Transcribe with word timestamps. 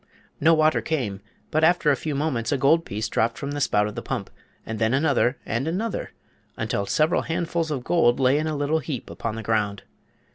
No 0.39 0.55
water 0.55 0.81
came, 0.81 1.21
but 1.51 1.63
after 1.63 1.91
a 1.91 1.95
few 1.95 2.15
moments 2.15 2.51
a 2.51 2.57
gold 2.57 2.85
piece 2.85 3.07
dropped 3.07 3.37
from 3.37 3.51
the 3.51 3.61
spout 3.61 3.85
of 3.85 3.93
the 3.93 4.01
pump, 4.01 4.31
and 4.65 4.79
then 4.79 4.95
another, 4.95 5.37
and 5.45 5.67
another, 5.67 6.11
until 6.57 6.87
several 6.87 7.21
handfuls 7.21 7.69
of 7.69 7.83
gold 7.83 8.19
lay 8.19 8.39
in 8.39 8.47
a 8.47 8.55
little 8.57 8.79
heap 8.79 9.11
upon 9.11 9.35
the 9.35 9.43
ground. 9.43 9.83